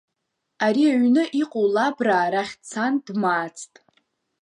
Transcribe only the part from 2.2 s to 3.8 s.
рахь дцан дмаацт.